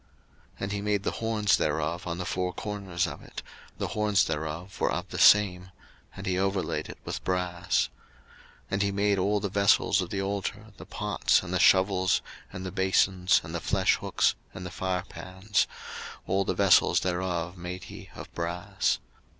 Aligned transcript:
02:038:002 0.55 0.61
And 0.61 0.71
he 0.71 0.81
made 0.81 1.03
the 1.03 1.11
horns 1.11 1.57
thereof 1.57 2.07
on 2.07 2.17
the 2.17 2.25
four 2.25 2.51
corners 2.53 3.05
of 3.05 3.21
it; 3.21 3.43
the 3.77 3.89
horns 3.89 4.25
thereof 4.25 4.81
were 4.81 4.91
of 4.91 5.07
the 5.09 5.19
same: 5.19 5.69
and 6.15 6.25
he 6.25 6.39
overlaid 6.39 6.89
it 6.89 6.97
with 7.05 7.23
brass. 7.23 7.87
02:038:003 8.71 8.71
And 8.71 8.81
he 8.81 8.91
made 8.91 9.19
all 9.19 9.39
the 9.39 9.49
vessels 9.49 10.01
of 10.01 10.09
the 10.09 10.19
altar, 10.19 10.73
the 10.77 10.87
pots, 10.87 11.43
and 11.43 11.53
the 11.53 11.59
shovels, 11.59 12.23
and 12.51 12.65
the 12.65 12.71
basons, 12.71 13.41
and 13.43 13.53
the 13.53 13.61
fleshhooks, 13.61 14.33
and 14.55 14.65
the 14.65 14.71
firepans: 14.71 15.67
all 16.25 16.45
the 16.45 16.55
vessels 16.55 17.01
thereof 17.01 17.55
made 17.55 17.83
he 17.83 18.09
of 18.15 18.33
brass. 18.33 18.97